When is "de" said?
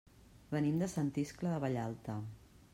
0.83-0.87, 1.55-1.63